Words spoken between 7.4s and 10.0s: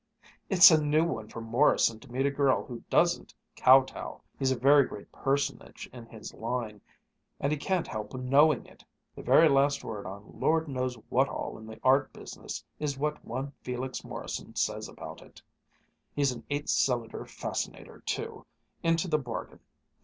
he can't help knowing it. The very last